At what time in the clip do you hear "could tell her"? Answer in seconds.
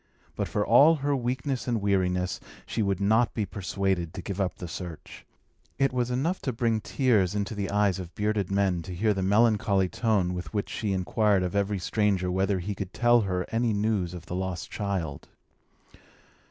12.73-13.45